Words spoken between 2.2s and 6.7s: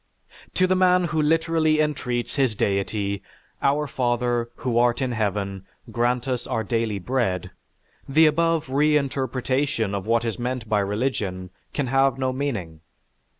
his deity, "Our Father, who art in Heaven, grant us our